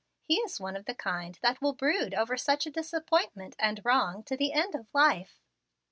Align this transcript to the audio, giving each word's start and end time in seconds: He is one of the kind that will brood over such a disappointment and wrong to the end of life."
He 0.23 0.37
is 0.37 0.59
one 0.59 0.75
of 0.75 0.85
the 0.85 0.95
kind 0.95 1.37
that 1.43 1.61
will 1.61 1.73
brood 1.73 2.15
over 2.15 2.35
such 2.35 2.65
a 2.65 2.71
disappointment 2.71 3.55
and 3.59 3.81
wrong 3.85 4.23
to 4.23 4.35
the 4.35 4.51
end 4.51 4.73
of 4.73 4.87
life." 4.95 5.43